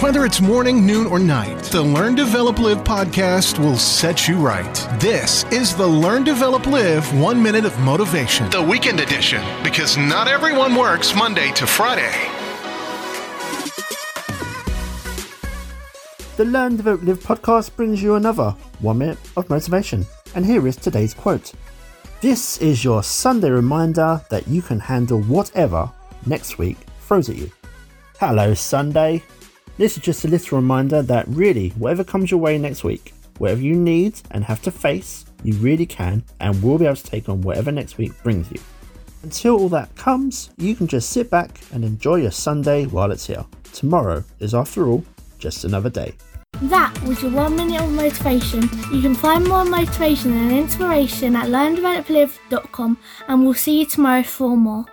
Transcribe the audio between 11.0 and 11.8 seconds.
Monday to